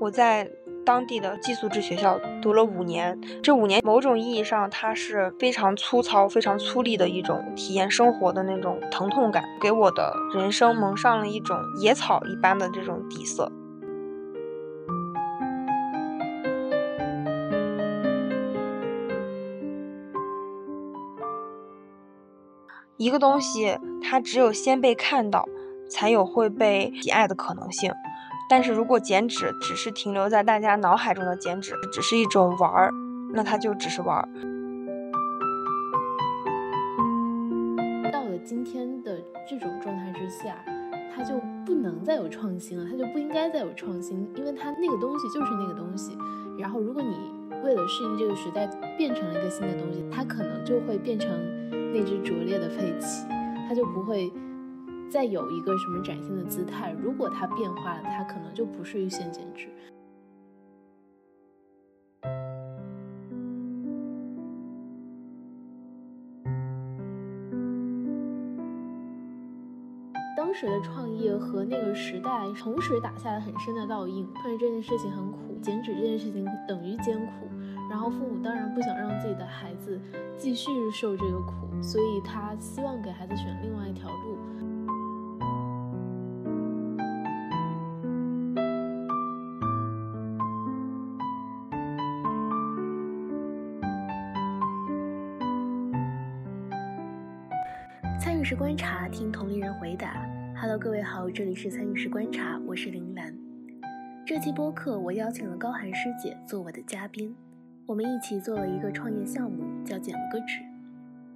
[0.00, 0.50] 我在
[0.82, 13.52] 当地的寄宿制学校读了五年，这五年某种意义上它是非常粗糙、非常粗粝的一种体验生活的那种疼痛感，给我的人生蒙上了一种野草一般的这种底色。
[22.96, 25.46] 一个东西，它只有先被看到，
[25.90, 27.92] 才有会被喜爱的可能性。
[28.50, 32.90] 但是如果减脂只是停留在大家脑海中的减脂，只是一种玩儿，
[33.32, 34.28] 那它就只是玩儿。
[38.10, 40.56] 到了今天的这种状态之下，
[41.14, 46.18] 它就不能再有创新了，它就不应该再有创新，因为它那个东西就是那个东西。
[46.58, 48.66] 然后，如果你为了适应这个时代
[48.98, 51.30] 变成了一个新的东西，它可能就会变成。
[51.92, 53.26] 那只拙劣的废弃，
[53.68, 54.32] 它就不会
[55.10, 56.94] 再有一个什么崭新的姿态。
[57.02, 59.68] 如果它变化了，它可能就不是预先减脂。
[70.36, 74.26] 当时的创业和那个时代同时打下了很深的烙印。
[74.36, 77.48] 创业这件事情很苦，减脂这件事情等于艰苦。
[77.90, 80.00] 然后父母当然不想让自己的孩子
[80.36, 84.38] 继续受这个苦，所以他希望给孩子选另外一条路。
[98.80, 100.26] 察，听同龄人回答。
[100.58, 103.30] Hello，各位好，这里是参与式观察，我是林兰。
[104.26, 107.36] 这期播客我邀请了高寒师姐做我的嘉宾。
[107.84, 110.62] 我们一起做了一个创业项目，叫剪了个纸。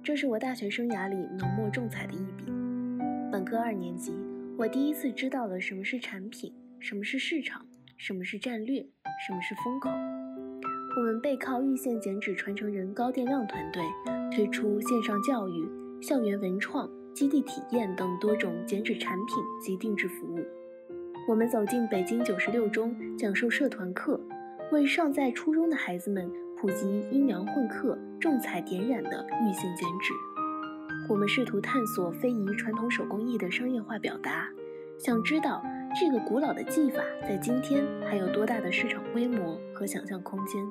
[0.01, 2.51] 这是我大学生涯里浓墨重彩的一笔。
[3.31, 4.11] 本科二年级，
[4.57, 7.63] 我第一次知道了什么是产品，什么是市场，
[7.95, 8.81] 什么是战略，
[9.27, 9.91] 什么是风口。
[10.97, 13.83] 我们背靠玉线剪纸传承人高电亮团队，
[14.31, 15.69] 推出线上教育、
[16.01, 20.45] 校园文创、基地体验等多种剪纸产品及定制服务。
[21.27, 24.19] 我们走进北京九十六中，讲授社团课，
[24.71, 26.29] 为尚在初中的孩子们。
[26.57, 30.13] 普及阴阳混刻、重彩点染的玉线剪纸，
[31.09, 34.47] 我们试图探索非遗传统手工艺的商业化表达，
[34.97, 35.61] 想知道
[35.99, 40.65] 这个古老的技法在今天还有多大的市场规模和想象空间。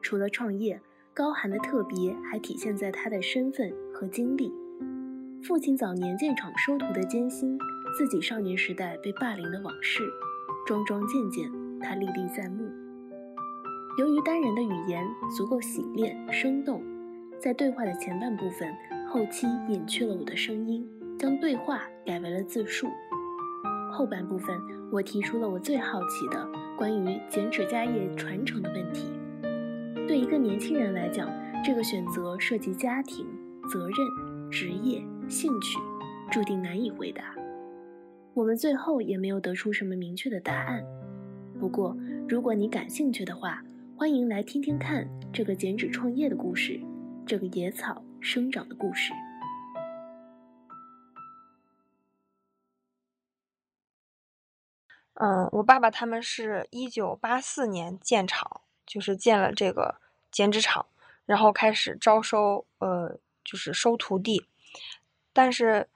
[0.00, 0.80] 除了创业，
[1.12, 4.50] 高寒的特别还体现在他的身份和经历：
[5.46, 7.56] 父亲早年建厂收徒的艰辛，
[7.96, 10.02] 自己少年时代被霸凌的往事，
[10.66, 11.48] 桩桩件件，
[11.80, 12.68] 他历历在目。
[13.96, 15.06] 由于单人的语言
[15.36, 16.82] 足够洗练生动，
[17.38, 18.74] 在对话的前半部分，
[19.08, 20.84] 后期隐去了我的声音，
[21.16, 22.88] 将对话改为了自述。
[23.92, 26.44] 后半部分，我提出了我最好奇的
[26.76, 29.12] 关于剪纸家业传承的问题。
[30.08, 31.30] 对一个年轻人来讲，
[31.64, 33.24] 这个选择涉及家庭、
[33.70, 35.76] 责任、职业、兴趣，
[36.30, 37.34] 注定难以回答。
[38.32, 40.84] 我们最后也没有得出什么明确的答案。
[41.58, 41.96] 不过，
[42.28, 43.60] 如果你感兴趣的话，
[43.96, 46.80] 欢迎来听听看这个剪纸创业的故事，
[47.26, 49.12] 这个野草生长的故事。
[55.14, 59.96] 嗯，我爸爸他们是一九八四年建厂，就是建了这个
[60.30, 60.86] 剪纸厂，
[61.24, 64.46] 然后开始招收，呃，就是收徒弟。
[65.36, 65.88] 但是，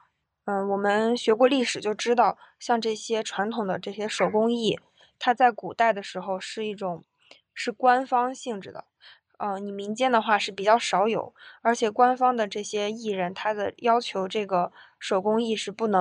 [0.45, 4.78] 嗯，我们学过历史就知道，像这些传统的这些手工艺，
[5.19, 7.05] 它在古代的时候是一种。
[7.53, 8.87] 是官方性质的，
[9.39, 16.01] 嗯，你民间的话是比较少有，而且官方的这些艺人，他的要求这个手工艺是不能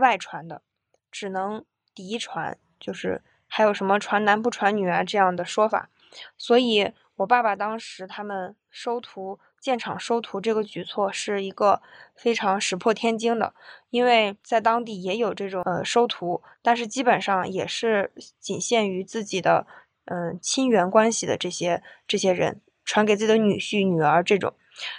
[0.00, 0.62] 外传的，
[1.10, 1.64] 只能
[1.94, 5.88] 嫡传，就是还有什么传男不传女啊这样的说法。
[6.38, 11.82] 所以，我爸爸当时他们收徒建厂收徒这个举措是一个
[12.16, 13.54] 非常石破天惊的，
[13.90, 18.10] 因为在当地也有这种呃收徒，但是基本上也是
[18.40, 19.66] 仅限于自己的。
[20.06, 24.52] 嗯，亲缘关系的这些这些人传给自己的女婿、女儿这种，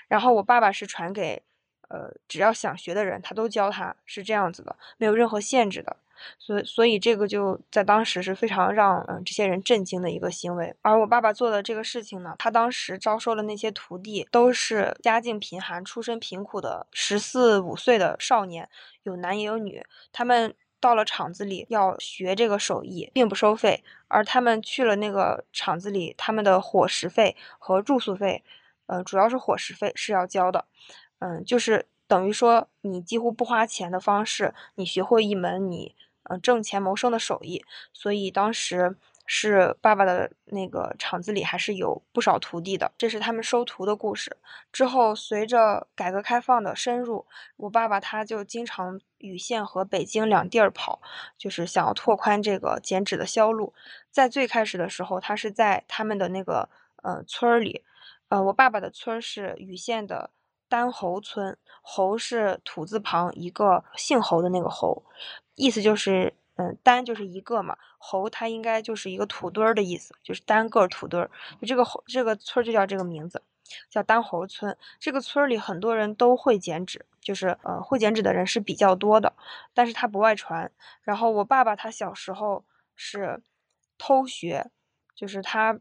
[0.07, 1.41] 然后我爸爸是传给，
[1.89, 5.97] 呃，只要想学的人，他都教他，是这样子的，没有任何限制的，
[6.39, 10.75] 所以所以这个就在当时是非常让嗯这些人震惊的一个行为。
[10.81, 18.69] 而我爸爸做的这个事情呢，他当时招收的那些徒弟都是家境贫寒、出身贫苦的十四五岁的少年，
[19.03, 20.53] 有男也有女，他们。
[20.81, 28.43] 到了厂子里要学这个手艺，并不收费，而他们去了那个厂子里，他们的伙食费和住宿费，
[28.87, 30.65] 呃，主要是伙食费是要交的，
[31.19, 35.95] 嗯，就是等于说你几乎不花钱的方式，你学会一门你
[36.31, 37.63] 嗯挣钱谋生的手艺，
[37.93, 38.95] 所以当时
[39.25, 44.37] 是爸爸的那个厂子里还是有不少徒弟的，这是他们收徒的故事。
[44.71, 47.25] 之后随着改革开放的深入，
[47.57, 51.01] 我爸爸他就经常禹县和北京两地儿跑，
[51.37, 53.73] 就是想要拓宽这个剪纸的销路。
[54.09, 56.67] 在最开始的时候，他是在他们的那个
[57.03, 57.83] 呃村儿里，
[58.29, 60.31] 呃，我爸爸的村儿是禹县的
[60.71, 65.03] 丹侯村，侯是土字旁一个姓侯的那个侯，
[65.55, 66.33] 意思就是。
[66.57, 71.31] 嗯，单就是一个嘛，侯它应该就是一个土堆儿的意思，就是单个土堆儿。
[71.59, 73.41] 就这个这个村就叫这个名字，
[73.89, 74.77] 叫单侯村。
[74.99, 79.33] 这个村里很多人都会剪纸，就是呃会剪纸的人是比较多的，
[79.73, 80.69] 但是他不外传。
[81.03, 82.63] 然后我爸爸他小时候
[82.95, 83.41] 是
[83.97, 84.69] 偷学，
[85.15, 85.79] 就是他。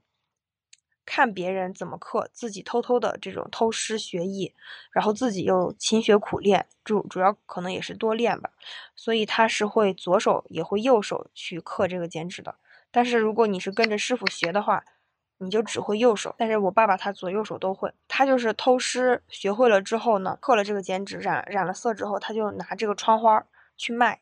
[1.06, 4.55] 看别人怎么刻，自己偷偷的这种偷师学艺，
[4.93, 8.50] 然后自己又勤学苦练，主主要可能也是多练吧，
[8.94, 12.55] 所以他是会左手也会右手去刻这个剪纸的。
[12.93, 14.85] 但是如果你是跟着师傅学的话，
[15.38, 16.35] 你就只会右手。
[16.38, 23.44] 但是我爸爸他左右手都会，他就是偷师学会了之后呢，刻了这个剪纸，染染了色之后，他就拿这个窗花
[23.76, 24.20] 去卖。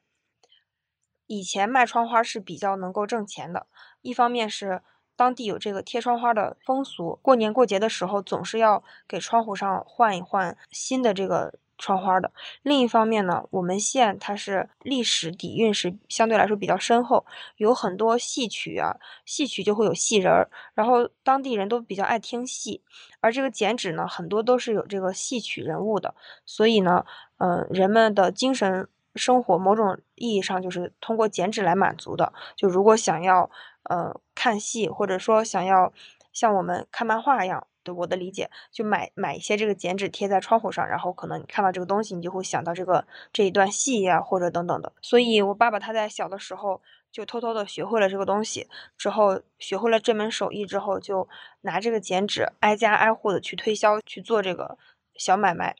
[1.26, 3.66] 以前卖窗花是比较能够挣钱的，
[4.00, 4.80] 一方面是。
[5.18, 12.30] 当地有这个贴窗花的风俗，过年过节的时候总是要给窗户上换一换新的这个窗花的。
[12.62, 17.26] 另一方面呢，我们县它是历史底蕴是相对来说比较深厚，
[17.56, 22.80] 有很多戏曲啊，戏曲就会有戏人儿，然后当地人都比较爱听戏，
[23.18, 26.14] 而这个剪纸呢，很多都是有这个戏曲人物的，
[26.46, 27.04] 所以呢，
[27.38, 28.86] 嗯，人们的精神
[29.16, 32.32] 生活某种意义上就是通过剪纸来满足的。
[32.54, 33.50] 就如果想要。
[33.84, 35.92] 呃，看戏或者说想要
[36.32, 44.92] 像我们看漫画一样，对我的理解，就买买一些这个剪纸贴在窗户上，然后可能你看到这个东西，你就会想到这个这一段戏呀，或者等等的。
[45.02, 46.80] 所以，我爸爸他在小的时候
[47.10, 51.28] 就偷偷的学会了这个东西，之后学会了这门手艺之后，就
[51.62, 54.78] 拿这个剪纸挨家挨户的去推销，去做这个
[55.16, 55.74] 小买卖。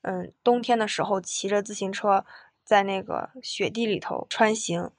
[0.00, 2.24] 嗯，冬天的时候骑着自行车
[2.64, 4.90] 在那个雪地里头穿行。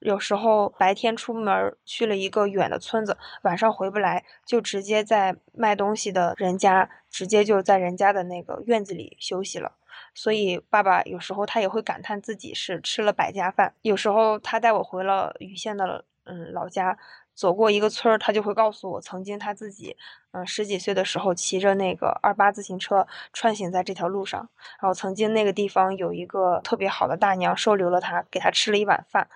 [0.00, 9.72] 有时候白天出门去了一个远的村子，晚上回不来，就直接在卖东西的人家，直接就在人家的那个院子里休息了。
[10.14, 13.74] 所以爸爸有时候他也会感叹自己是吃了百家饭。
[13.82, 16.96] 有时候他带我回了禹县的嗯老家，
[17.34, 19.96] 走过一个村儿，他就会告诉我，曾经他自己
[20.32, 24.48] 嗯十几岁的时候骑着那个二八自行车穿行在这条路上，
[24.80, 29.28] 然后曾经那个地方有一个特别好的大娘收留了他，给他吃了一碗饭。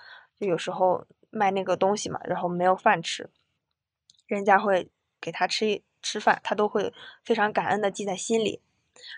[0.43, 3.31] 就有时候卖那个东西嘛，然后没有饭吃，
[4.27, 4.91] 人家会
[5.21, 6.93] 给他吃一吃饭，他都会
[7.25, 8.61] 非常感恩的记在心里。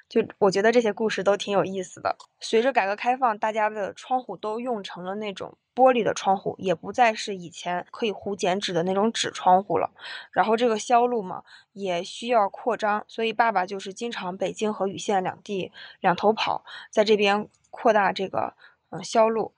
[0.07, 2.19] 就我觉得这些故事都挺有意思的。
[2.41, 9.91] 随着改革开放，大家的窗户都用成了那种玻璃的窗户，也不再是以前可以糊剪纸的那种纸窗户了。
[10.31, 11.43] 然后这个销路嘛，
[11.73, 18.55] 也需要扩张，所以爸爸就是经常北京和禹县两地两头跑，在这边扩大这个
[18.91, 19.55] 嗯销路。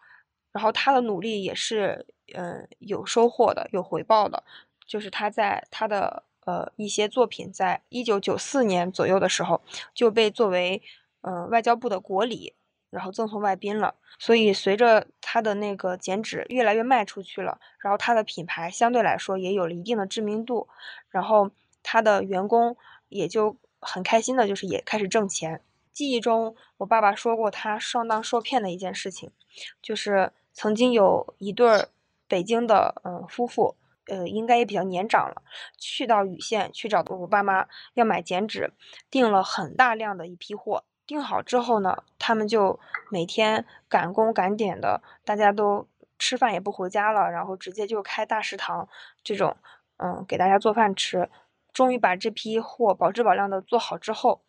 [0.56, 4.42] 然后他的努力也是，嗯，有收获的，有回报的。
[4.86, 9.60] 就是他在他的呃一些作品，在一九九四年左右的时候
[9.92, 10.80] 就被作为
[11.20, 12.54] 嗯外交部的国礼，
[12.88, 13.94] 然后赠送外宾了。
[14.18, 20.66] 所以随着他的那个剪纸越来越卖出去了，然后他的品牌相对来说也有了一定的知名度，
[21.10, 21.50] 然后
[21.82, 22.74] 他的员工
[23.10, 25.60] 也就很开心的，就是也开始挣钱。
[25.92, 29.30] 记忆中，我爸爸说过他上当受骗的一件事情，
[29.82, 30.32] 就是。
[30.56, 31.90] 曾经有一对儿
[32.26, 35.42] 北京的嗯夫妇，呃，应该也比较年长了，
[35.76, 38.72] 去到禹县去找我爸妈要买剪纸，
[39.10, 40.84] 订了很大量的一批货。
[41.06, 45.86] 订好之后呢，他们就每天赶工赶点的，大家都
[46.18, 48.88] 吃饭也不回家了，然后直接就开大食堂
[49.22, 49.58] 这种，
[49.98, 51.28] 嗯，给大家做饭吃。
[51.74, 54.40] 终于把这批货保质保量的做好之后，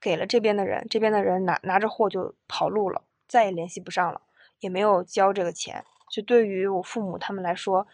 [0.00, 4.22] 给了这边的人，这边的人拿拿着货就跑路了，再也联系不上了。
[4.60, 7.86] 也没有交这个钱，就对于我父母他们来说，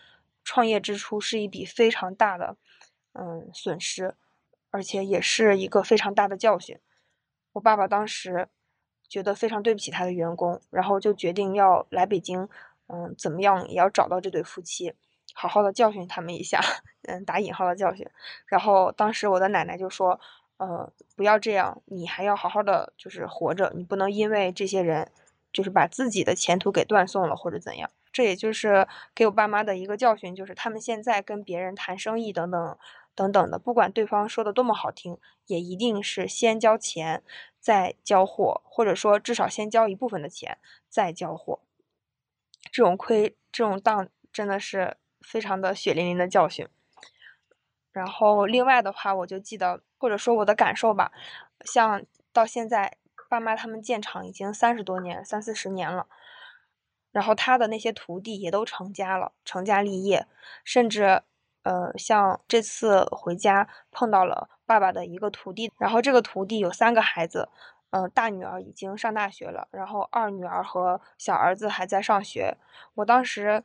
[0.44, 2.56] 创业之初是一笔非常大的，
[3.12, 4.14] 嗯，损失，
[4.70, 6.78] 而且也是一个非常大的教训。
[7.52, 8.48] 我爸爸当时
[9.08, 12.48] 觉得非常对不起他的员工，然后就决定要来北京，
[12.86, 14.94] 嗯，怎么样也要找到这对夫妻，
[15.34, 16.60] 好好的教训他们一下，
[17.08, 18.08] 嗯，打引号的教训。
[18.46, 20.18] 然后当时我的奶奶就说，
[20.58, 25.10] 呃，不要这样，你还要好好的就是活着，你不能因为这些人。
[25.52, 32.78] 就是把自己的前途给断送了，或者怎样，这也就是给我爸妈的一个教训，就是他们现在跟别人谈生意等等
[33.14, 37.22] 等等的，不管对方说的多么好听，也一定是先交钱
[37.60, 41.60] 再交货，或者说至少先交一部分的钱再交货。
[42.70, 46.66] 这种亏，这种当真的是非常的血淋淋的教训。
[47.92, 51.12] 然后另外的话，我就记得或者说我的感受吧，
[51.64, 52.96] 像到现在
[53.32, 56.06] 爸妈他们建厂已经三十多年、三四十年了，
[57.12, 60.26] 然后他的那些徒弟也都成家了，成家立业，
[60.64, 61.22] 甚至
[61.62, 67.48] 呃像这次回家碰到了爸爸的一个徒弟，然后这个徒弟有三个孩子。
[67.94, 72.56] 嗯，大女儿已经上大学了，然后二女儿和小儿子还在上学。
[72.94, 73.62] 我当时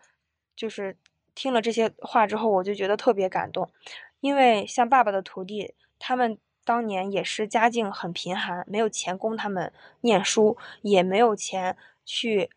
[0.53, 0.97] 就是
[1.33, 3.71] 听了这些话之后，我就觉得特别感动，
[4.19, 9.71] 因为像爸爸的徒弟，他们当年也是家境很贫寒，没有钱供他们
[10.01, 12.50] 念书，也没有钱去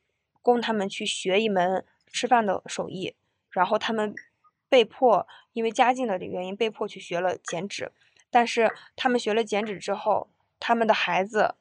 [0.42, 3.14] 供他们去学一门吃饭的手艺，
[3.50, 4.12] 然后他们
[4.68, 7.92] 被迫因为家境的原因被迫去学了剪纸，
[8.32, 11.54] 但是他们学了剪纸之后，他们的孩子。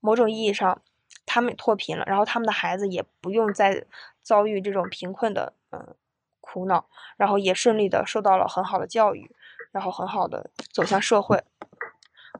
[0.00, 0.80] 某种意义上，
[1.26, 3.84] 他们脱贫了，然后他们的孩子也不用再
[4.22, 5.96] 遭遇这种贫困的嗯
[6.40, 9.34] 苦恼，然后也顺利的受到了很好的教育，
[9.70, 11.42] 然后很好的走向社会。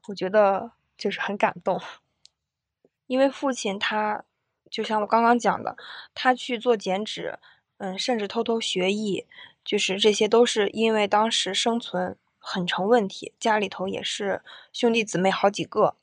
[0.06, 1.80] 我觉得就是很感动，
[3.06, 4.24] 因为父亲他
[4.70, 5.76] 就像我刚刚讲的，
[6.14, 7.38] 他去做剪纸，
[7.78, 9.26] 嗯，甚至偷偷学艺，
[9.64, 14.42] 就是这些都是因为当时生存很成问题，家里头也是
[14.72, 15.96] 兄弟姊妹好几个。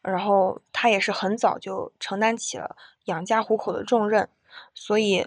[0.00, 4.28] 然后他也是很早就承担起了养家糊口的重任，
[4.72, 5.26] 所以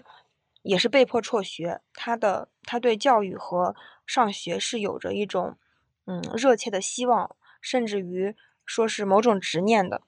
[0.62, 1.80] 也是被迫辍学。
[1.94, 5.56] 他的他对教育和上学是有着一种
[6.06, 10.02] 嗯热切的希望，甚至于说是某种执念的。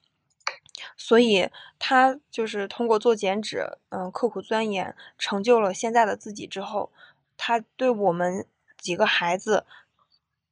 [0.97, 6.91] 所以他就是通过做剪纸，嗯，刻苦钻研，成就了现在的自己之后，
[7.37, 8.47] 他对我们
[8.77, 9.65] 几个孩子，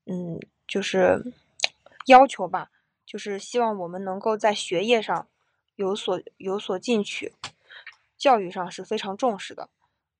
[0.06, 1.32] 嗯，就是
[2.06, 2.70] 要求吧。
[3.04, 5.28] 就是希望我们能够在学业上
[5.74, 7.34] 有所有所进取，
[8.16, 9.68] 教育上是非常重视的，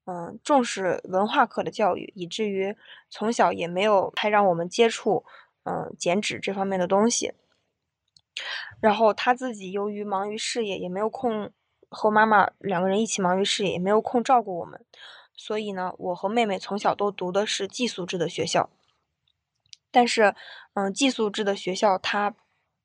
[0.04, 2.76] 嗯，重视文化课的教育，以至于
[3.08, 5.24] 从小也没有太让我们接触，
[5.64, 7.34] 嗯，剪纸这方面的东西。
[8.80, 11.52] 然后他自己由于忙于事业，也没有空
[11.88, 14.84] 和妈妈两个人一起忙于事业，也没有空照顾我们，
[15.36, 18.70] 所以呢，我和妹妹从小都读的是寄宿制的学校。
[19.90, 20.34] 但是，
[20.74, 22.34] 嗯，寄宿制的学校它。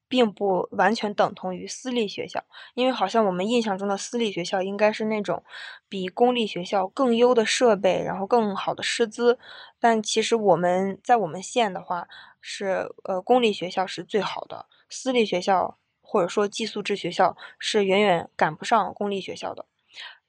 [0.09, 2.43] 并不完全等同于私立学校，
[2.75, 5.43] 因为好像我们印象中的私立学校应该是那种
[5.89, 9.37] 比公立学校更优的设备，然后更好的师资。
[9.79, 12.07] 但其实我们在我们县的话，
[12.39, 19.65] 是呃公立学校是最好的，私立学校或者说寄宿制学校是远远赶不上公立学校的。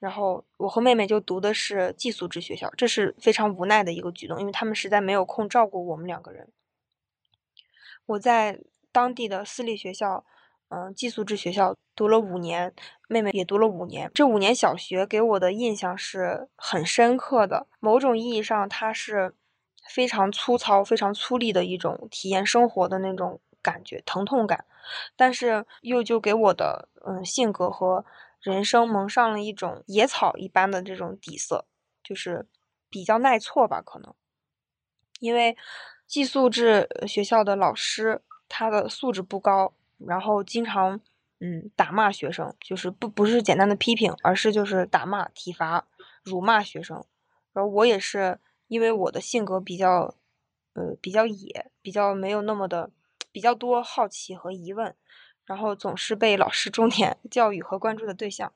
[0.01, 6.51] 然后我和妹妹就读的是寄宿制学校，这是非常无奈的一个举动，因为他们实在没有空照顾我们两个人。
[8.07, 8.59] 我在。
[8.93, 10.25] 当地的私立学校，
[10.69, 12.75] 嗯，寄宿制学校读了五年，
[13.09, 14.11] 妹妹也读了五年。
[14.15, 19.35] 这五年小学给我的印象是很深刻的，某种意义上，它是
[19.89, 24.65] 非常粗糙、非常粗粝的一种体验生活的那种感觉，疼痛感。
[25.17, 28.05] 但是又就给我的嗯性格和
[28.41, 31.67] 人生蒙上了一种野草一般的这种底色，
[32.03, 32.47] 就是
[32.89, 34.15] 比较耐挫吧，可能
[35.21, 35.57] 因为
[36.07, 38.23] 寄宿制学校的老师。
[38.49, 41.01] 他的素质不高，然后经常
[41.41, 45.87] 嗯打骂学生，就是不不是简单的批评，而是就是打骂、体罚、
[46.23, 47.05] 辱骂学生。
[47.53, 48.39] 然后我也是
[48.69, 50.15] 因为我的性格比较
[50.75, 52.91] 呃比较野，比较没有那么的
[53.33, 54.95] 比较多好奇和疑问，
[55.45, 58.53] 然后总是被老师重点 教育和关注的对象，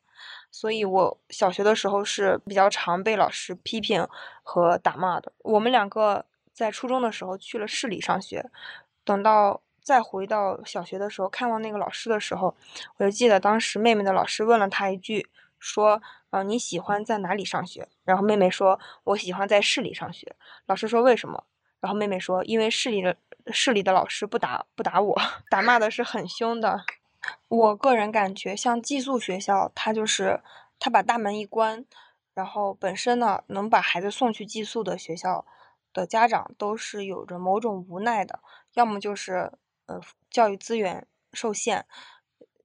[0.51, 4.07] 所以我小学的时候是比较常被老师批评
[4.43, 5.33] 和打骂的。
[5.39, 8.51] 我们两个在初中的时候去了市里上学，
[9.05, 9.61] 等到。
[9.83, 12.55] 再回到小学的时候，看望那个老师的时候，
[12.97, 20.37] 我就记得当时妹妹的老师问了她一句，说：“呃，你喜欢在哪里上学？”然后妹妹说：“我喜欢在市里上学。”
[20.67, 21.45] 老师说：“为什么？”
[21.81, 23.17] 然后妹妹说：“因为市里的
[23.53, 25.21] 市里的老师不打不打我，
[25.51, 26.85] 打骂的是很凶的。”
[27.49, 30.41] 我个人感觉，像寄宿学校，他就是
[30.79, 31.85] 他把大门一关，
[32.35, 35.45] 然后本身呢，能把孩子送去寄宿的学校
[35.93, 38.39] 的家长都是有着某种无奈的，
[38.75, 39.53] 要么就是。
[39.87, 41.85] 呃，教育资源受限，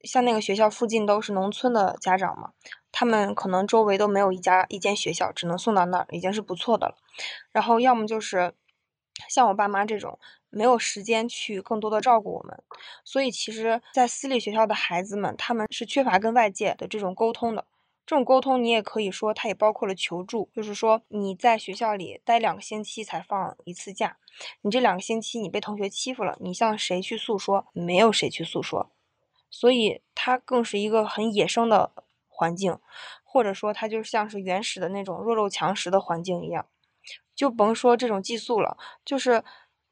[0.03, 2.51] 像那个学校附近都是农村的家长嘛，
[2.91, 6.95] 他们可能周围都没有一家一间学校，只能送到那儿，已经是不错的了。
[7.51, 8.53] 然后要么就是
[9.27, 10.19] 像我爸妈这种，
[10.50, 12.63] 没有时间去更多的照顾我们，
[13.03, 17.65] 所以其实，在私立学校的孩子们，他们是缺乏跟外界的这种沟通的。
[18.07, 24.17] 这种沟通，你也可以说，它也包括了求助，就是说你在学校里待两个星期才放一次假，
[24.61, 27.67] 你这两个星期你被同学欺负了，你向谁去诉说？
[27.73, 28.89] 没有谁去诉说，
[29.49, 31.91] 所以它更是一个很野生的
[32.29, 32.79] 环境，
[33.25, 36.65] 或者说它就像是原始的那种弱肉强食的环境一样。
[37.35, 39.43] 就甭说这种寄宿了，就是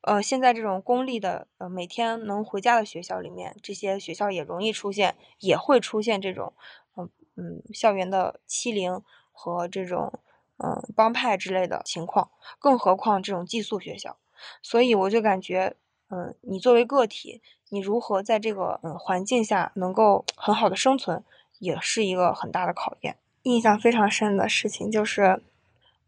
[0.01, 6.53] 呃现在这种公立的呃每天能回家的学校里面，这些学校也容易出现，也会出现这种
[7.35, 9.01] 嗯校园的欺凌
[9.31, 10.19] 和这种
[10.57, 14.17] 嗯帮派之类的情况，更何况这种寄宿学校，
[14.61, 15.75] 所以我就感觉
[16.09, 21.23] 嗯你作为个体，你如何在这个嗯环境下能够很好的生存，
[21.59, 23.17] 也是一个很大的考验。
[23.43, 25.41] 印象非常深的事情就是，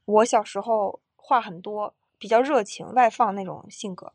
[0.05, 4.13] 我小时候话很多，比较热情、外放那种性格。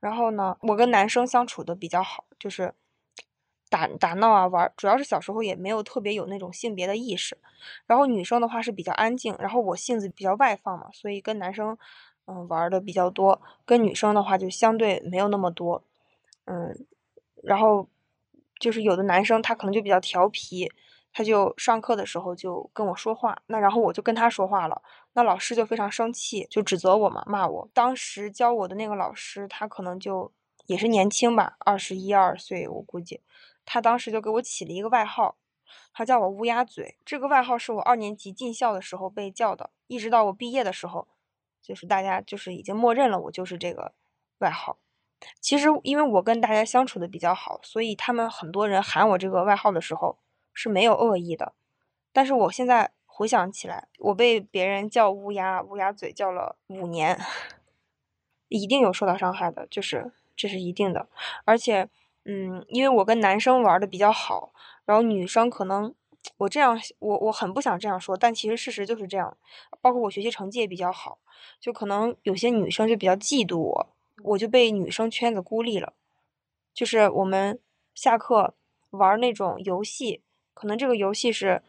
[0.00, 2.74] 然后呢，我跟男生相处的比较好，就是
[3.68, 7.36] 打打闹啊玩，主要是小时候也没有特别有那种性别的意识。
[7.86, 11.76] 然后女生的话是比较安静，然后我性子比较外放嘛，所以跟男生
[12.26, 15.82] 嗯玩的比较多，跟女生的话就相对没有那么多。
[16.44, 16.86] 嗯，
[17.42, 17.88] 然后
[18.58, 20.70] 就是有的男生他可能就比较调皮。
[21.18, 24.82] 他就上课的时候就跟我说话，那然后我就跟他说话了，
[25.14, 27.66] 那老师就非常生气，就指责我嘛，骂我。
[27.72, 30.30] 当时教我的那个老师，他可能就
[30.66, 33.22] 也是年轻吧，二十一二岁，我估计，
[33.66, 35.36] 他当时就给我起了一个外号，
[35.92, 36.96] 他叫我乌鸦嘴。
[37.04, 41.06] 这个外号是我二年级进校的时候被叫的，一直到我毕业的时候，
[41.60, 43.92] 就是大家就是已经默认了我就是这个
[44.38, 44.78] 外号。
[45.40, 50.16] 其实因为我跟大家相处的比较好，所以他们很多人喊我这个外号的时候。
[50.58, 51.52] 是没有恶意的，
[52.14, 57.20] 但是我现在回想起来，我被别人叫乌鸦、乌鸦嘴叫了五年，
[58.48, 61.10] 一定有受到伤害的，就是这是一定的。
[61.44, 61.90] 而且，
[62.28, 64.52] 嗯，因为我跟男生玩的比较好，
[64.84, 65.94] 然后女生可能
[66.38, 69.36] 我这样，我我很不想这样说，但其实事实就是这样。
[69.80, 71.18] 包括我学习成绩也比较好，
[71.60, 73.86] 就可能有些女生就比较嫉妒我，
[74.24, 75.92] 我就被女生圈子孤立了。
[76.74, 77.60] 就是我们
[77.94, 78.54] 下课
[78.90, 80.22] 玩那种游戏。
[80.52, 81.62] 可能这个游戏是，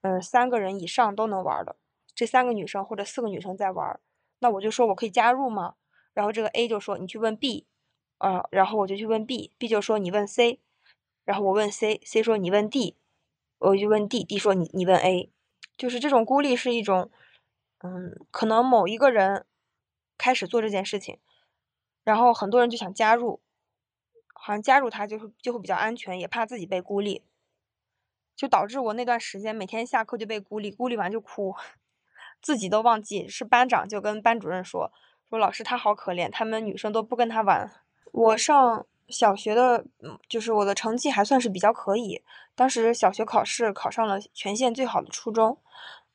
[0.00, 1.76] 嗯，三个人以上都能玩的。
[2.14, 4.00] 这三个女生或者四个女生在玩，
[4.40, 5.74] 那我就说我可以加入吗？
[6.14, 7.66] 然后这个 A 就说你去问 B，
[8.20, 10.60] 啊，然后我就去问 B，B 就说你问 C，
[11.24, 12.94] 然后我问 C，C 说你问 D，
[13.58, 15.30] 我就问 D，D 说你你问 A，
[15.78, 17.10] 就是这种孤立是一种，
[17.78, 19.46] 嗯，可能某一个人
[20.18, 21.18] 开始做这件事情，
[22.04, 23.40] 然后很多人就想加入，
[24.34, 27.24] 好像加入他就会就会比较安全，也怕自己被孤立。
[28.36, 31.54] 就导致我那段时间每天下课就被孤立，孤立完就哭，
[32.42, 34.92] 自己都忘记是班长就跟班主任说
[35.30, 37.82] 说老师他好可怜，他们女生都不跟他玩。
[38.12, 39.84] 我上小学的，
[40.28, 42.22] 就是我的成绩还算是比较可以，
[42.54, 45.58] 当时小学考试考上了全县最好的初中，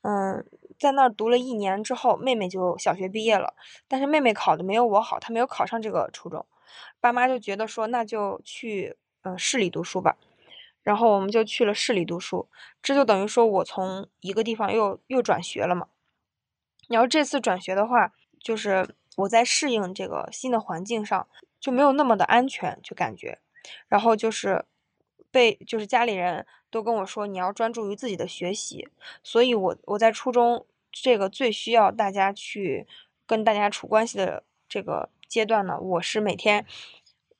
[0.01, 0.45] 嗯，
[0.77, 3.53] 在那儿读了一年之后，妹妹就小学毕业了，
[3.87, 6.45] 但是妹妹考的没有我好，她没有考上这个初中，
[6.99, 10.17] 爸妈就觉得说那就去嗯市里读书吧。
[10.83, 12.47] 然后我们就去了市里读书，
[12.83, 15.87] 这就等于说我从一个地方又又转学了嘛。
[16.87, 21.27] 然后这次转学的话，就是我在适应这个新的环境上
[21.65, 23.39] 就没有那么的安全，就感觉。
[23.87, 24.65] 然后就是
[25.31, 28.87] 被就是家里人都跟我说你要专注于自己的学习，
[29.23, 32.85] 所以我我在初中这个最需要大家去
[33.25, 36.67] 跟大家处关系的这个阶段呢，我是每天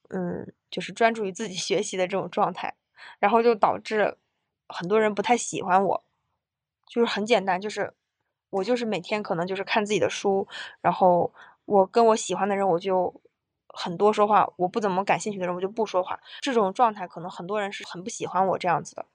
[0.10, 2.74] 嗯就是专注于自己学习的这种状态。
[3.20, 4.18] 然后就导致
[4.68, 6.04] 很多人不太喜欢我，
[6.88, 7.94] 就是很简单，就是
[8.50, 10.48] 我就是每天可能就是看自己的书，
[10.82, 11.32] 然后
[11.66, 13.22] 我跟我喜欢的人我就
[13.76, 16.20] 很多说话，我不怎么感兴趣的人我就不说话。
[16.40, 19.06] 这种状态可能很多人是很不喜欢我这样子的，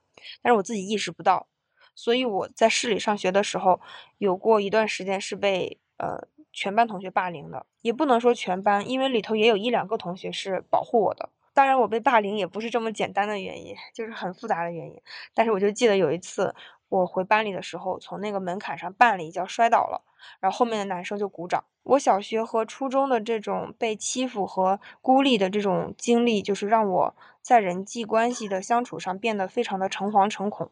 [0.42, 1.49] 但是我自己意识不到。
[1.94, 3.81] 所以我在市里上学的时候，
[4.18, 6.18] 有过一段时间是被呃
[6.53, 11.29] 全班同学霸凌的，也不能说全班，因为里头也有一两个同学是保护我的。
[11.53, 14.99] 当然，我被霸凌也不是这么简单的原因， 就是很复杂的原因。
[15.35, 16.55] 但是我就记得有一次，
[16.90, 20.03] 我回班里的时候，从那个门槛上绊了一跤，摔倒了，
[20.40, 21.64] 然后后面的男生就鼓掌。
[21.83, 30.70] 我小学和初中的这种被欺负和孤立的这种经历，就是让我在人际关系的相处上变得非常的诚惶诚恐。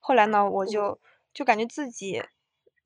[0.00, 1.00] 后来呢，我就
[1.34, 2.22] 就感觉自己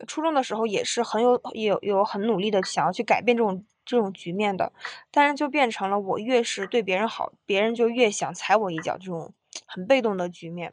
[0.06, 3.64] 初中的时候也是很有有有很努力的想要去改变这种。
[3.84, 4.72] 这种局面的，
[5.10, 9.34] 但是就变成了我越是对别人好，别人就越想踩我一脚，这种
[9.66, 10.72] 很被动的局面。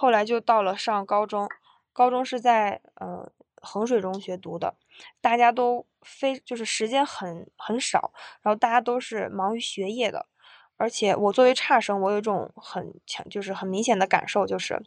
[0.00, 1.48] 后来就到了上高中，
[1.92, 4.76] 高中是在呃衡水中学读的，
[5.20, 10.26] 大家都非就是时间很很少，然后大家都是忙于学业的，
[10.76, 14.80] 而且我作为差生，我有一种很强就是很明显的感受，就是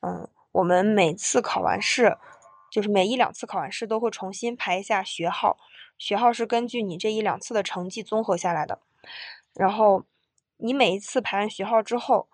[0.00, 2.18] 嗯，我们每次考完试，
[2.68, 5.56] 就是每一两次考完试都会重新排一下学号。
[5.96, 8.80] 学号是根据你这一两次的成绩综合下来的，
[9.54, 10.02] 然后
[10.56, 12.28] 你每一次排完学号之后，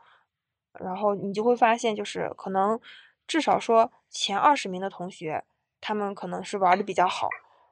[0.81, 2.81] 然后你就会发现，就是可能
[3.27, 5.45] 至少说前二十名的同学，
[5.81, 7.29] 他们可能是玩的比较好，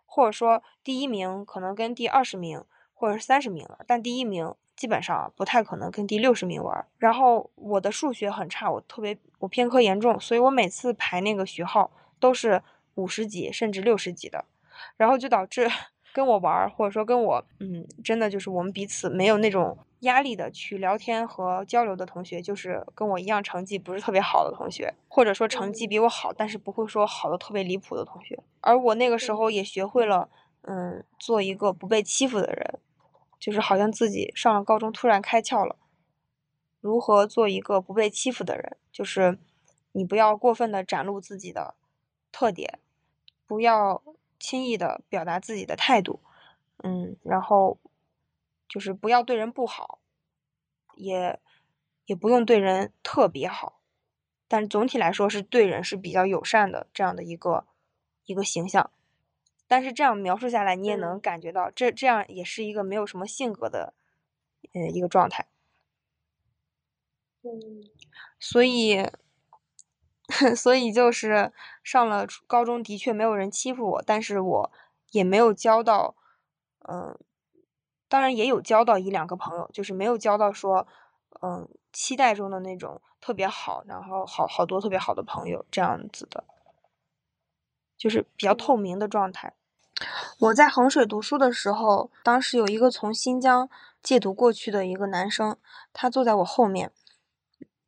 [0.07, 6.87] 或者说第一名可能跟第二十名或者是三十名了，但第一名基本上不太可能跟第六十名玩。
[6.99, 12.63] 然后我的数学很差，我特别我偏科严重，所以我每次排那个学号都是
[12.95, 14.45] 五十几甚至六十几的，
[14.97, 15.71] 然后就导致
[16.12, 19.79] 跟我玩或者说跟我嗯，真的就是我们彼此没有那种。
[20.01, 28.42] 压力的去聊天和交流的同学，就是跟我一样成绩不是特别好的同学，或者说成绩比我好，但是不会说好的特别离谱的同学。
[28.62, 30.31] 而我那个时候也学会了，
[30.62, 32.79] 嗯，做一个不被欺负的人，
[33.38, 35.77] 就是好像自己上了高中突然开窍了，
[36.81, 39.37] 如何做一个不被欺负的人，就是
[39.92, 41.75] 你不要过分的展露自己的
[42.33, 42.79] 特点，
[43.46, 44.03] 不要
[44.40, 46.18] 轻易的表达自己的态度，
[46.79, 47.79] 嗯，然后。
[48.72, 49.98] 就是不要对人不好，
[50.94, 51.40] 也
[52.07, 53.81] 也不用对人特别好，
[54.46, 57.66] 但总体来说是对人是比较友善的这样的一个
[58.26, 58.92] 一个形象。
[59.66, 63.92] 但是这样描述下来，你也能感觉到，这这样也是一个没有什么性格的，
[64.72, 65.48] 呃，一个状态。
[67.42, 67.50] 嗯，
[68.38, 69.05] 所以，
[70.57, 74.73] 所以就是上了高中的确没有人欺负我，但是我
[75.11, 76.14] 也没有交到，
[76.88, 77.19] 嗯。
[78.09, 80.85] 当然也有交到一两个朋友，就是没有交到说，
[81.43, 86.43] 嗯，期待中的那种特别好，然后好好多特别好的朋友这样子的，
[87.97, 89.55] 就是比较透明的状态。
[90.40, 93.71] 我在衡水读书的时候，当时有一个从新疆
[94.03, 95.57] 借读过去的一个男生，
[95.93, 96.90] 他坐在我后面，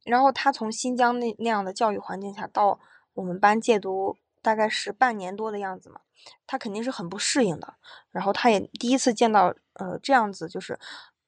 [0.04, 2.80] 然后他从新疆那那样的教育环境下到
[3.14, 6.00] 我们班借读，大概是半年多的样子嘛。
[6.46, 7.74] 他肯定是很不适应的，
[8.12, 10.78] 然后他也第一次见到呃这样子就是，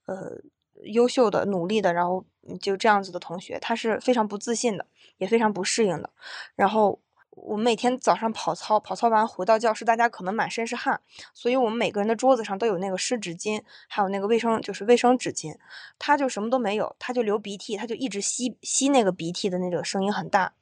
[0.06, 0.40] 呃
[0.84, 2.24] 优秀的努力的，然后
[2.60, 6.10] 就这样子的同学，他是非常不自信的，也非常不适应的。
[6.54, 7.00] 然后
[7.36, 11.00] 我们每天早上跑操，跑操完回到教室，大家可能满身是汗，
[11.32, 15.56] 所以我们每个人的桌子上都有那个湿纸巾，还有那个卫生就是卫生纸巾。
[15.98, 20.54] 他就什么都没有，他就流鼻涕，他就一直吸吸那个鼻涕的那个声音很大。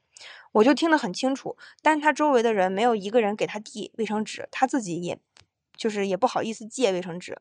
[0.53, 5.19] 我就听得很清楚，但是他周围的人没有一个人给他递卫生纸，他自己也，
[5.77, 7.39] 就是也不好意思借卫生纸，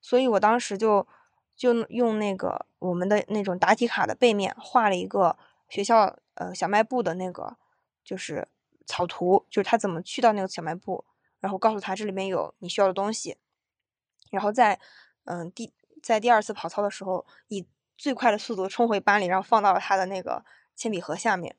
[0.00, 1.06] 所以我当时就
[1.54, 5.36] 就用那个我们的那种答题卡的背面画了一个
[5.68, 7.56] 学校呃小卖部的那个
[8.04, 8.48] 就是
[8.86, 11.04] 草图，就是他怎么去到那个小卖部，
[11.40, 13.36] 然后告诉他这里面有你需要的东西，
[14.30, 14.80] 然后在
[15.24, 15.72] 嗯第
[16.02, 17.66] 在第二次跑操的时候，以
[17.98, 20.44] 最快的速度冲回班里，然后放到了他的那个
[20.74, 21.56] 铅笔盒下面。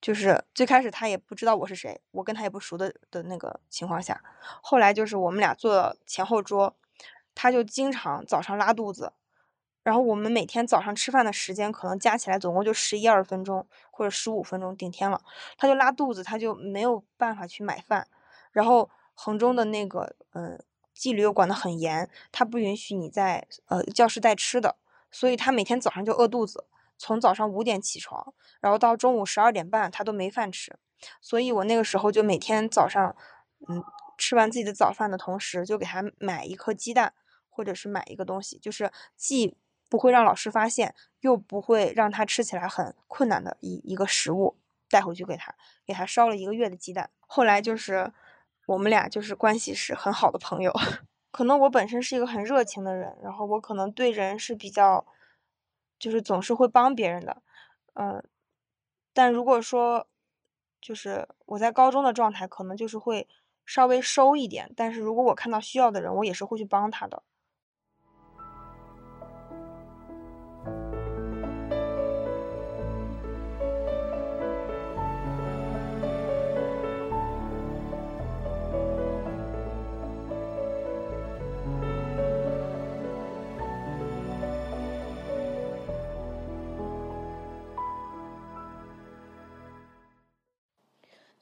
[0.00, 4.22] 就是最开始他也不知道我是谁，我跟他也不熟的的那个情况下，
[4.60, 6.76] 后来就是我们俩坐前后桌，
[7.34, 9.14] 他就经常早上拉肚子，
[9.84, 15.20] 然后我们每天早上吃饭的时间可能加起来总共就十一二分钟或者十五分钟顶天了，
[15.56, 18.08] 他就拉肚子，他就没有办法去买饭，
[18.50, 20.60] 然后衡中的那个嗯
[20.92, 24.76] 纪律又管得很严，他不允许你在呃教室带吃的，
[25.10, 26.66] 所以他每天早上就饿肚子。
[26.96, 30.78] 从早上五点起床，然后到中午十二点半，他都没饭吃，
[31.20, 33.16] 所以我那个时候就每天早上，
[33.68, 33.82] 嗯，
[34.16, 37.12] 吃完自己的早饭的同时，就给他买一颗鸡蛋，
[37.50, 39.56] 或者是买一个东西，就是既
[39.94, 44.56] 不会让老师发现，又不会让他吃起来很困难的一一个食物
[44.90, 45.54] 带回去给他，
[45.86, 47.08] 给他烧了一个月的鸡蛋。
[47.20, 48.12] 后来就是
[48.66, 50.72] 我们俩就是关系是很好的朋友，
[51.30, 55.06] 可能我本身是一个很热情的人，然后我可能对人是比较。
[55.96, 57.40] 就是总是会帮别人的，
[57.94, 58.22] 嗯，
[59.14, 60.06] 但如果说，
[60.80, 63.26] 就是我在高中的状态，可能就是会
[63.64, 67.22] 稍微收一点，但是如果我看到需要的人，我也是会去帮他的。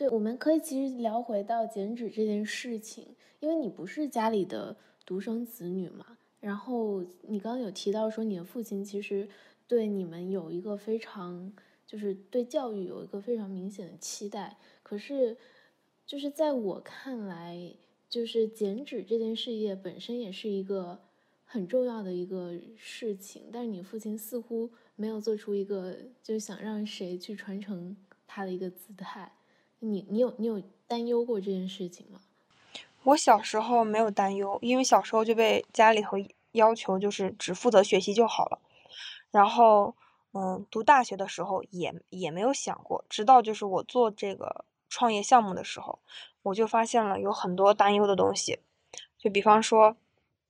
[0.03, 6.19] 对，我们可以其实聊回到减脂这件事情，因为你不是家里的独生子女嘛。
[6.41, 9.29] 然后你刚刚有提到说，你的父亲其实
[9.69, 11.53] 对你们有一个非常，
[11.87, 14.59] 就是对教育有一个非常明显的期待。
[14.83, 15.37] 可是，
[16.05, 17.73] 就是在我看来，
[18.09, 20.99] 就是减脂这件事业本身也是一个
[21.45, 29.31] 很重要的一个事情，但是你父亲似乎没有做出一个就想让谁去传承他的一个姿态。
[29.85, 32.21] 你你有你有担忧过这件事情吗？
[33.03, 36.17] 我小时候没有担忧，因为小时候就被家里头
[36.53, 38.61] 要求就是只负责学习就好了。
[39.33, 39.97] 然后，
[40.35, 45.99] 嗯，读大学的时候也也没有想过，直到就是我做这个创业项目的时候，
[46.43, 48.61] 我就发现了有很多担忧的东西，
[49.19, 49.97] 就比方说，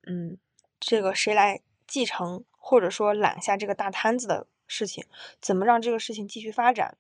[0.02, 0.36] 嗯，
[0.78, 5.06] 这个谁来继承，或者说揽下这个大摊子的事情，
[5.40, 6.98] 怎么让这个事情继续发展？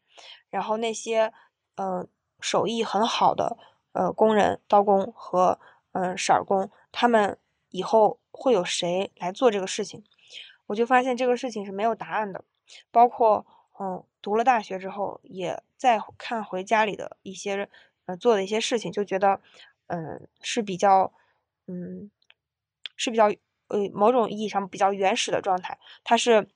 [0.48, 1.32] 然后那些，
[1.74, 2.06] 呃，
[2.42, 3.56] 手艺很好的，
[3.92, 5.58] 呃，工人、刀工和，
[5.92, 7.38] 嗯，色儿工，他们
[7.70, 10.04] 以后会有谁来做这个事情？
[10.66, 12.44] 我就发现这个事情是没有答案的，
[12.90, 13.46] 包括，
[13.78, 17.68] 嗯，读了大学之后，也再看回家里的一些，
[18.06, 19.40] 呃，做的一些事情，就觉得，
[19.86, 21.12] 嗯，是比较，
[21.66, 22.10] 嗯，
[22.96, 23.28] 是比较，
[23.68, 26.48] 呃，某种意义上比较原始的状态，它是。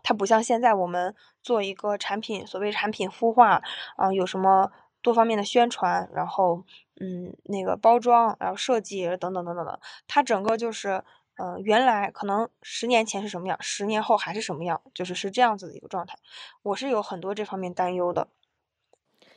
[0.00, 3.60] 它不像现在我们做一个产品，所谓产品孵化，
[3.96, 4.70] 啊，有什么
[5.02, 6.64] 多方面的宣传，然后，
[7.00, 11.02] 嗯，那个包装，然后设计等等等等的，它整个就是，
[11.36, 16.18] 呃，原来可能十年前是什么样，十年后还是什么样，就是是这样子的一个状态。
[16.62, 18.28] 我是有很多这方面担忧的。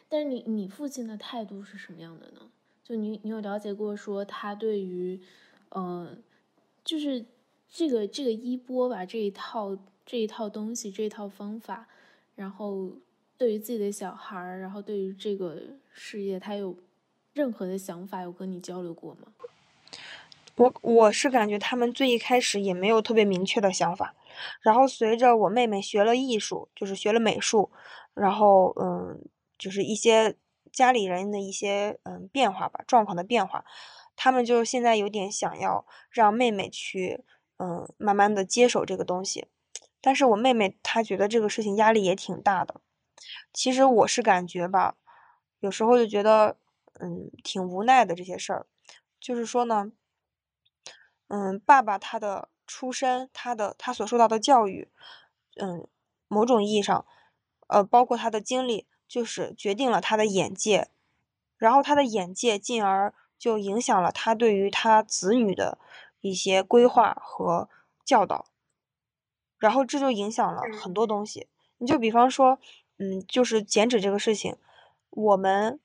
[0.10, 2.50] 但是你你父亲的态度是什么样的呢？
[2.84, 5.21] 就你你有了解过说他对于，
[5.69, 6.17] 呃，
[6.84, 7.26] 就是
[7.69, 9.78] 这个这个衣钵吧这一套。
[10.04, 11.88] 这一套东西，这一套方法，
[12.36, 12.91] 然后
[13.41, 15.58] 对于自己的小孩儿，然后对于这个
[15.91, 16.77] 事业，他有
[17.34, 19.30] 任何的想法，有跟你交流过吗？
[20.58, 24.13] 我我是感觉他们最一开始也没有特别明确的想法，
[24.62, 27.71] 然后随着我妹妹学了艺术，就是学了美术，
[28.13, 29.19] 然后嗯，
[29.58, 30.36] 就是一些
[30.71, 33.65] 家里人的一些嗯变化吧，状况的变化，
[34.15, 37.23] 他们就现在有点想要让妹妹去
[37.58, 39.47] 嗯慢慢的接手这个东西。
[39.99, 42.81] 但是我妹妹她觉得这个事情压力也挺大的，
[43.54, 44.96] 其实我是感觉吧，
[45.60, 46.58] 有时候就觉得，
[47.00, 48.66] 嗯，挺无奈的这些事儿，
[49.20, 49.92] 就是说呢，
[51.28, 54.90] 嗯，爸爸他的出身，他的他所受到的教育，
[55.56, 55.88] 嗯，
[56.28, 57.06] 某种意义上，
[57.68, 60.90] 呃，包括他的经历，就是决定了他的眼界，
[61.58, 65.78] 然后他的眼界进而就影响了他对于他子女的
[66.22, 67.70] 一些规划和
[68.06, 68.46] 教导。
[69.58, 72.60] 然后这就影响了很多东西，你就比方说，
[73.02, 74.56] 嗯，就是减脂这个事情，
[75.10, 75.80] 我们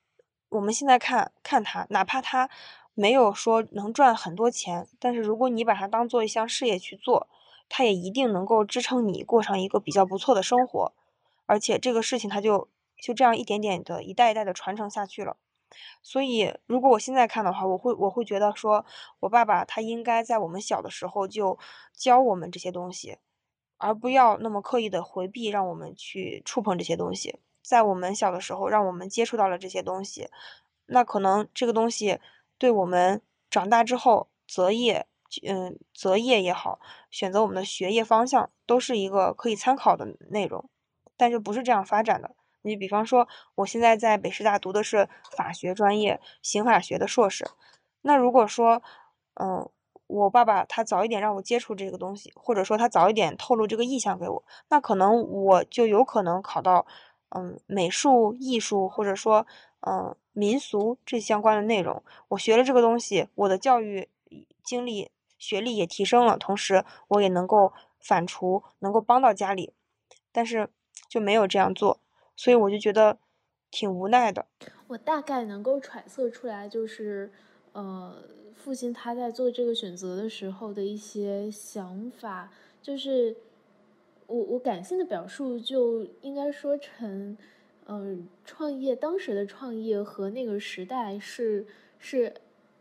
[0.49, 2.47] 我们现在看看它，哪怕它
[2.93, 7.27] 没有说能赚很多钱，但是如果你把它当做一项事业去做，
[7.69, 10.93] 它也一定能够支撑你过上一个比较不错的生活，
[11.47, 12.69] 而且这个事情它就
[13.01, 15.37] 就这样一点点的一代一代的传承下去了。
[16.03, 18.85] 所以如果我现在看的话，我会我会觉得说
[19.21, 21.57] 我爸爸他应该在我们小的时候就
[21.93, 23.17] 教我们这些东西。
[23.77, 27.39] 而不要那么刻意的回避，让我们去触碰这些东西。
[27.61, 30.29] 在我们小的时候，让我们接触到了这些东西，
[30.85, 32.19] 那可能这个东西
[32.57, 35.05] 对我们长大之后择业，
[35.45, 36.79] 嗯，择业也好，
[37.11, 40.69] 选择我们的学业方向，都是一个可以参考的内容。
[41.17, 42.35] 但是不是这样发展的？
[42.61, 47.45] 你比方说，我现在在北师大读的是法学专业，刑法学的硕士。
[48.01, 48.81] 那如果说，
[49.35, 49.69] 嗯。
[50.07, 56.85] 我爸爸他早一点让我接触这个东西，或者说他早一点透露这个意向给我，那可能我就有可能考到，
[57.29, 59.45] 嗯，美术、艺术，或者说，
[59.81, 62.01] 嗯，民俗这相关的内容。
[62.29, 64.07] 我学了这个东西，我的教育
[64.63, 69.73] 经历、学历也提升了，同时我也能够反刍，能够帮到家里，
[70.31, 70.69] 但是
[71.09, 71.99] 就没有这样做，
[72.35, 73.17] 所以我就觉得
[73.69, 74.45] 挺无奈的。
[74.87, 77.33] 我大概能够揣测出来，就是，
[77.77, 78.23] 呃。
[78.59, 83.33] 父亲他在做这个选择的时候的一些想法，就是
[84.25, 87.37] 我我感性的表述就应该说成，
[87.85, 91.65] 嗯，创业当时的创业和那个时代是
[91.97, 92.33] 是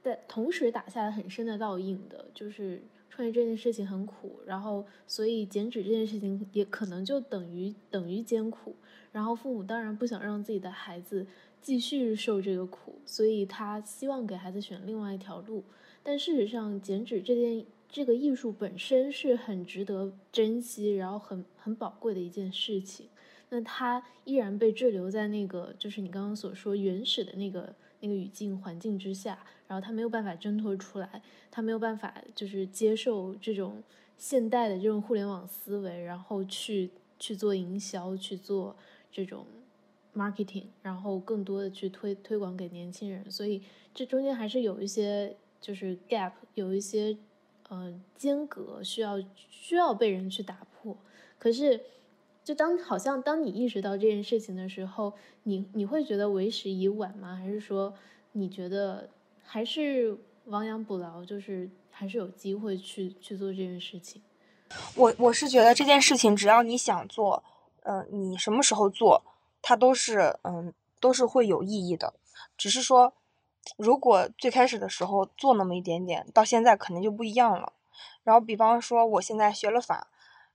[0.03, 8.75] 在同时打下了很深的烙印的，就是创业这件事情很苦，然后所以减脂这件事情也可能就等于等于艰苦，
[9.13, 11.27] 然后父母当然不想让自己的孩子。
[11.67, 15.65] 继续受这个苦，所以他希望给孩子选另外一条路。
[16.05, 23.09] 但事实上，剪纸这件这个艺术本身是很值得珍惜，然后很很宝贵的一件事情。
[23.49, 33.83] 那他依然被滞留在那个就是你刚刚所说原始的那个那个语境环境之下，然后他没有办法挣脱出来，他没有办法就是接受这种
[34.17, 38.77] 现代的这种互联网思维，然后去去做营销，去做
[39.11, 39.45] 这种。
[40.17, 43.63] marketing，然后更多的去推推广给年轻人，所以
[43.95, 47.17] 这中间还是有一些就是 gap，有一些
[47.69, 50.97] 呃间隔需要需要被人去打破。
[51.39, 51.81] 可是，
[52.43, 57.37] 就当好像当你意识到这件事情的时候，你你会觉得为时已晚吗？
[57.37, 57.93] 还是说
[58.33, 59.11] 你觉得
[59.43, 64.23] 还是亡羊补牢，就是还是有机会去去做这件事情？
[64.97, 67.45] 我我是觉得这件事情只要你想做，
[67.83, 69.23] 嗯，你什么时候做？
[69.69, 72.15] 它都是嗯，都是会有意义的。
[72.57, 73.13] 只是说，
[73.77, 77.73] 如果最开始的时候做那么一点点，到现在肯定就不一样了。
[78.23, 80.07] 然后，比方说我现在学了法，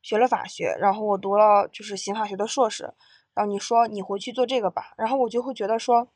[0.01, 2.93] 学了法学，然后我读了就是刑法学的硕士，
[3.33, 6.07] 然后你说你回去做这个吧，然后我就会觉得说，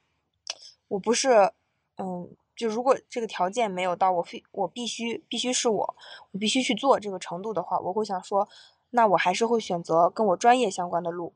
[0.88, 1.52] 我不是，
[1.98, 5.96] 嗯，就如果这个条件没有到我非我必须必须是我
[6.32, 8.48] 我必须去做这个程度的话，我会想说。
[8.92, 11.34] 那我还是会选择跟我专业相关的路，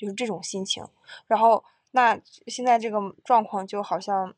[0.00, 0.82] 就是这种心情。
[1.26, 4.34] 然后，那现在这个状况就好像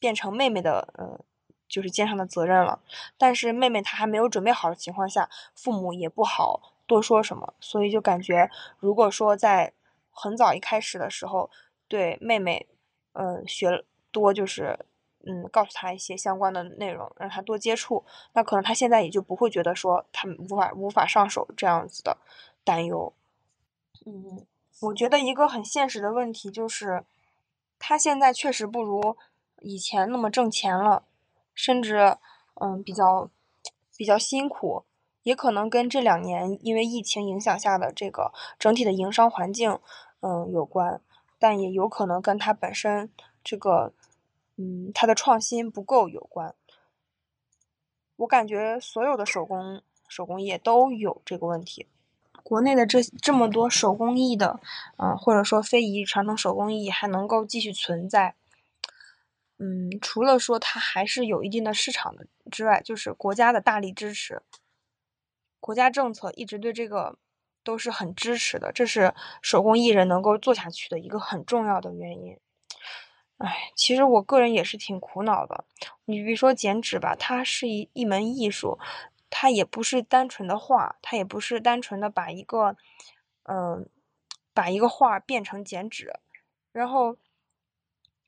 [0.00, 1.20] 变成妹妹的，呃，
[1.68, 2.80] 就是肩上的责任了。
[3.16, 7.54] 但是妹妹她还没有准备好的情况下，父母也不好多说什么。
[7.60, 8.50] 所以就感觉，
[8.80, 9.72] 如果说在
[10.10, 11.48] 很早一开始的时候，
[11.86, 12.66] 对妹妹，
[13.12, 14.80] 嗯，学多就是。
[15.26, 22.18] 嗯，告诉他一些相关的内容，让他多接触，那可能他现在也就不会觉得说他无法无法上手这样子的
[22.62, 23.10] 担忧。
[24.04, 24.44] 嗯，
[24.80, 27.04] 我觉得一个很现实的问题就是，
[27.78, 29.16] 他现在确实不如
[29.60, 31.04] 以前那么挣钱了，
[31.54, 32.16] 甚至
[32.60, 33.30] 嗯比较
[33.96, 34.84] 比较辛苦，
[35.22, 39.78] 也可能跟这两年因为疫情影响下的这个整体的营商环境
[40.20, 41.00] 嗯有关，
[41.38, 43.10] 但也有可能跟他本身
[43.42, 43.92] 这个。
[44.56, 46.54] 嗯，它的创新不够有关。
[48.14, 51.88] 我感觉所有的手工手工业都有这个问题。
[52.44, 54.60] 国内的这这么多手工艺的，
[54.98, 58.36] 嗯，或者说非遗传统手工艺还能够继续存在，
[59.58, 64.42] 嗯，除了说它还是有一定的市场的之外，就是国家的大力支持，
[65.58, 67.16] 国家政策一直对这个
[67.64, 72.38] 都是很支持的，这是手工艺人能够做下去的一个很重要的原因。
[73.38, 75.64] 哎，其实我个人也是挺苦恼的。
[76.04, 78.78] 你比如说剪纸吧，它是一一门艺术，
[79.36, 82.76] 它也不是单纯的画，它也不是单纯的把一个，
[83.42, 83.88] 嗯，
[84.52, 86.12] 把一个画变成剪纸，
[86.70, 87.16] 然后，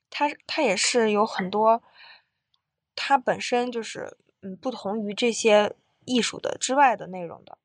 [0.09, 1.81] 它它也是有很多，
[2.93, 7.57] 它本身就是嗯不同于这些艺术的之外的内容的，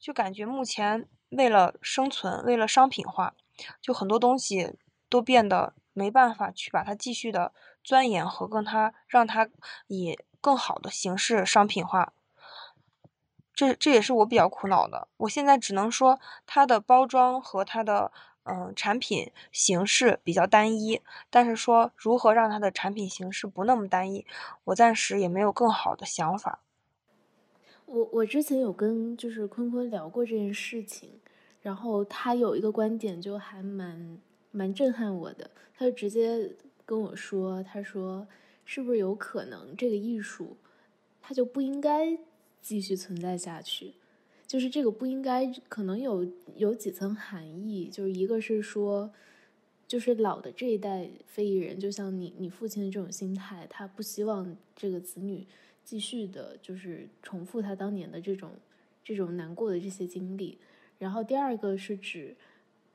[0.00, 3.36] 就感觉目前为了生存，为了商品化，
[3.80, 4.74] 就很多东西
[5.08, 5.74] 都变得。
[5.92, 9.50] 没办法去把它继续的钻研和跟它让它
[9.88, 12.12] 以更好的形式商品化，
[13.60, 15.06] 这这也是我比较苦恼的。
[15.18, 18.10] 我现在只能说它的包装和它的
[18.44, 24.24] 嗯产品形式比较单一，但是说如何让它的产品形式不那么单一，
[24.64, 26.60] 我暂时也没有更好的想法。
[27.84, 31.20] 我我之前有跟就是坤坤聊过这件事情，
[31.60, 34.18] 然后他有一个观点就还蛮。
[34.52, 38.26] 蛮震撼我的，他就直接跟我说：“他说，
[38.64, 40.56] 是不是有可能这个艺术，
[41.22, 42.18] 它就不应该
[42.60, 43.94] 继续存在下去？
[44.46, 47.88] 就是这个不应该，可能有有几层含义。
[47.88, 49.12] 就是一个是说，
[49.86, 55.46] 就是老的这一代非遗人，就像你你父亲的这种心态，他不希望这个子女
[55.84, 58.52] 继续的，就是重复他当年的这种
[59.04, 60.58] 这种难过的这些经历。
[60.98, 62.36] 然后第二个是指。”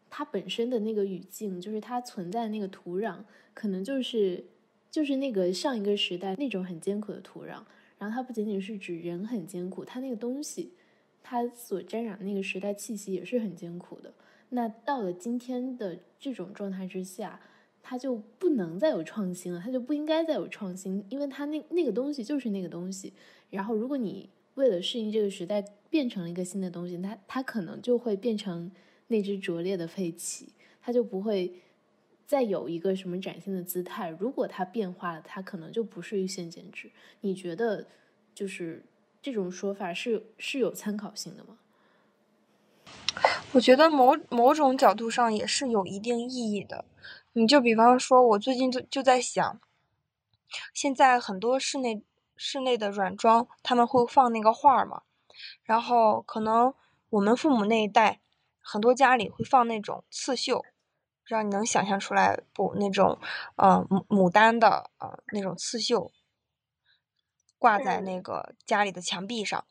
[0.08, 3.18] 它本身的那个语境，就是它存在那个土壤，
[3.54, 4.46] 可能就是
[4.90, 7.64] 就是那个上一个时代那种很艰苦的土壤。
[8.10, 10.74] 它不仅仅是指人很艰苦，它那个东西，
[11.24, 14.14] 它所沾染那个时代气息也是很艰苦的。
[14.50, 17.40] 那到了今天的这种状态之下，
[17.82, 23.14] 它就不能再有创新了，它就不应该再有创新，因为它那那个东西就是那个东西。
[23.50, 28.72] 然后如果你为了适应这个时代变成了一个新的东西，它它可能就会变成。
[29.08, 31.62] 那只拙劣的废弃，它就不会
[32.26, 34.10] 再有一个什么崭新的姿态。
[34.10, 36.92] 如果它变化了，它可能就不是一线剪纸。
[37.22, 37.88] 你觉得，
[38.34, 38.84] 就是
[39.22, 41.58] 这种说法是是有参考性的吗？
[43.54, 46.86] 我觉得某某种角度上也是有一定意义的。
[47.34, 49.60] 你就比方说，我最近就就在想，
[50.74, 52.04] 现在很多室内
[52.36, 55.04] 室内的软装他们会放那个画嘛，
[55.64, 56.74] 然后可能
[57.10, 58.20] 我们父母那一代。
[58.68, 60.66] 很多家里会放那种刺绣，
[61.28, 62.74] 让你能想象出来不？
[62.76, 63.20] 那种，
[63.56, 66.12] 呃，牡牡丹的，呃，那种刺绣，
[67.60, 69.66] 挂在那个家里的墙壁上。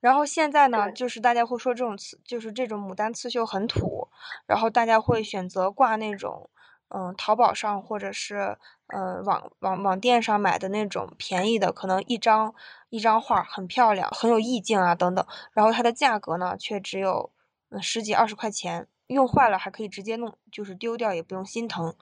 [0.00, 4.08] 然后现在呢，就是大家会说这种刺，就是这种牡丹刺绣很土，
[4.46, 6.50] 然后大家会选择挂那种，
[6.88, 8.56] 嗯，淘宝上或者是，
[8.88, 12.54] 呃，网网网店上买的那种便宜的，可能一张
[12.88, 15.24] 一张画很漂亮，很有意境啊，等等。
[15.52, 17.30] 然后它的价格呢，却只有。
[17.72, 21.96] 嗯，十几二十块钱，用坏了还可以直接弄，就是丢掉也不用心疼，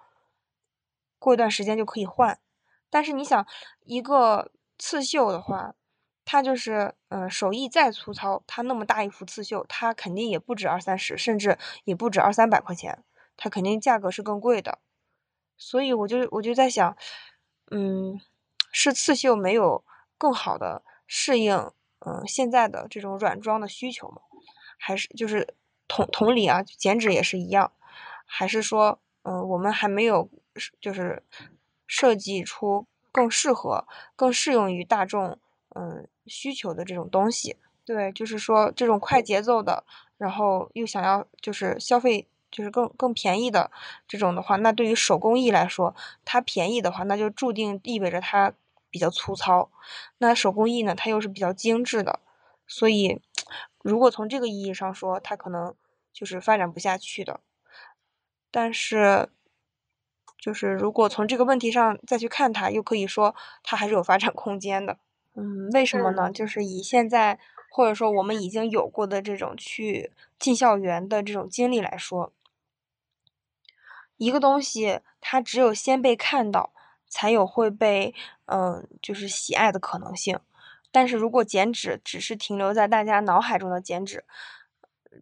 [1.19, 2.39] 过一段时间就可以换。
[2.91, 3.47] 但是你想，
[3.85, 5.75] 一个刺绣的话，
[6.25, 13.05] 它就是，嗯，手艺再粗糙，它那么大一幅刺绣，它肯定也不止二三十，甚至也不止二三百块钱，
[13.37, 14.79] 它肯定价格是更贵的。
[15.57, 16.97] 所以我就我就在想，
[17.71, 18.21] 嗯，
[18.71, 19.85] 是刺绣没有
[20.17, 24.23] 更好的适应嗯现在的这种软装的需求吗？
[24.79, 25.57] 还是就是
[25.89, 27.73] 同同理啊，剪纸也是一样，
[28.27, 30.29] 还是说嗯我们还没有
[30.81, 31.23] 就是
[31.87, 35.39] 设计出更适合、更适用于大众
[35.75, 37.57] 嗯需求的这种东西？
[37.85, 39.83] 对，就是说这种快节奏的，
[40.19, 42.29] 然后又想要就是消费。
[42.51, 43.71] 就是更更便宜的
[44.09, 48.55] 这种的话，那对于手工艺来说，它便宜的话，那就注定意味着它
[48.89, 49.71] 比较粗糙。
[50.17, 52.21] 那手工艺呢，它又是比较精致的，
[52.67, 53.21] 所以
[53.83, 55.75] 如果从这个意义上说，它可能
[56.13, 57.41] 就是发展不下去的。
[58.51, 59.29] 但是，
[60.39, 64.99] 就是如果从这个问题上再去看它，又可以说它还是有发展空间的。
[65.35, 66.33] 嗯，为什么呢？
[66.33, 67.39] 就是以现在
[67.71, 72.33] 或者说我们已经有过的这种去进校园的这种经历来说。
[74.17, 76.73] 一个东西，它只有先被看到，
[77.07, 78.13] 才有会被
[78.47, 80.41] 嗯，就是喜爱的可能性。
[80.91, 84.25] 但是如果剪纸只是停留在大家脑海中的剪纸，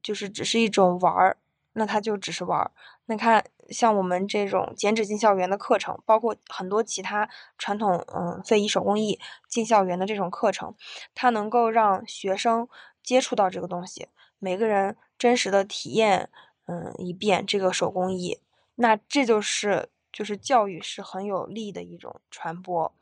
[0.02, 1.36] 就是只是一种玩儿，
[1.72, 2.70] 那它就只是玩儿。
[3.06, 10.74] 那看像我们这种剪纸进校园的课程，包括很多其他传统嗯非遗手工艺进校园的这种课程，
[11.14, 12.68] 它能够让学生
[13.02, 14.08] 接触到这个东西，
[14.38, 16.30] 每个人真实的体验
[16.66, 18.40] 嗯一遍这个手工艺。
[18.74, 22.92] 那这就是就是教育是很有利的一种传播，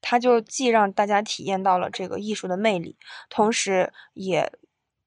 [0.00, 2.96] 它就既让大家体验到了这个艺术的魅力，
[3.28, 4.52] 同时也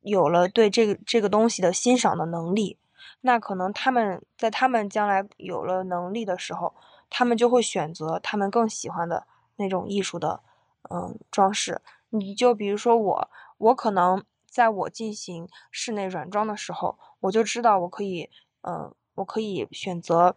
[0.02, 2.78] 有了对这个这个东西的欣赏的能力。
[3.22, 6.74] 那可能他们在他们将来有了能力的时候，
[7.10, 9.26] 他们就会选择他们更喜欢的
[9.58, 10.42] 那种艺术的
[10.90, 11.82] 嗯装饰。
[12.10, 18.30] 你就比如说我，我可能在我进行室内软装的时候，我就知道我可以
[18.62, 18.94] 嗯。
[19.16, 20.36] 我可以选择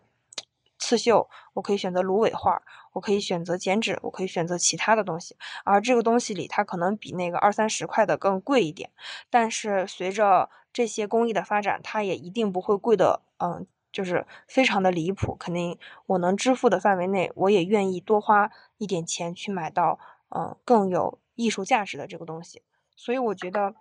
[0.79, 2.63] 刺绣，我可以选择芦苇画，
[2.93, 5.37] 我可以选择剪纸，我可以选择其他的东西。
[5.65, 8.91] 而这个东西里，它可能比那个二三十块的更贵一点。
[9.31, 15.35] 但是随着这些工艺的发展，它也一定不会贵的，嗯，就是非常的离谱。
[15.35, 19.99] 肯定我能支付的范围内，我也愿意多花一点钱去买到，
[20.29, 22.63] 嗯，更有艺术价值的这个东西。
[22.95, 23.75] 所以我觉得，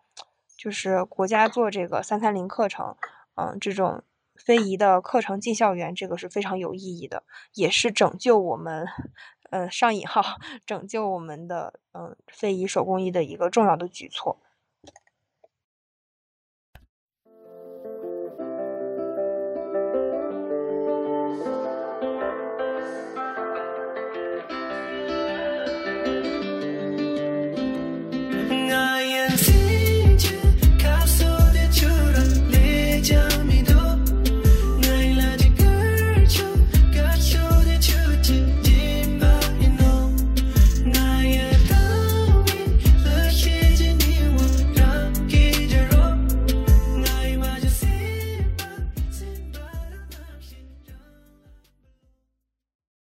[0.58, 2.96] 就是国家做这个三三零课程，
[3.36, 4.04] 嗯，这种。
[4.38, 7.24] 非遗的课程进校园，这个是非常有意义的，
[7.54, 8.86] 也是拯救我们，
[9.50, 10.22] 呃，上引号
[10.66, 14.40] 拯救我们的，嗯，非遗手工艺的一个重要的举措。